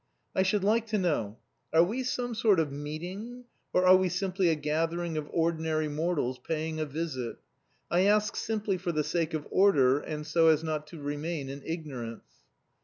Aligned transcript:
"I 0.35 0.41
should 0.41 0.63
like 0.63 0.87
to 0.87 0.97
know, 0.97 1.37
are 1.71 1.83
we 1.83 2.01
some 2.01 2.33
sort 2.33 2.59
of 2.59 2.71
meeting, 2.71 3.43
or 3.71 3.85
are 3.85 3.95
we 3.95 4.09
simply 4.09 4.49
a 4.49 4.55
gathering 4.55 5.15
of 5.15 5.27
ordinary 5.29 5.87
mortals 5.87 6.39
paying 6.39 6.79
a 6.79 6.87
visit? 6.87 7.37
I 7.91 8.05
ask 8.05 8.35
simply 8.35 8.79
for 8.79 8.91
the 8.91 9.03
sake 9.03 9.35
of 9.35 9.47
order 9.51 9.99
and 9.99 10.25
so 10.25 10.47
as 10.47 10.63
not 10.63 10.87
to 10.87 10.99
remain 10.99 11.49
in 11.49 11.61
ignorance." 11.63 12.33